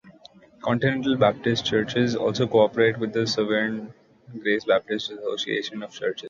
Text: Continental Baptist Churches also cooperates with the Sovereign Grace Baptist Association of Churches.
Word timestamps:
Continental 0.63 1.15
Baptist 1.15 1.63
Churches 1.63 2.15
also 2.15 2.47
cooperates 2.47 2.97
with 2.97 3.13
the 3.13 3.27
Sovereign 3.27 3.93
Grace 4.39 4.65
Baptist 4.65 5.11
Association 5.11 5.83
of 5.83 5.91
Churches. 5.91 6.19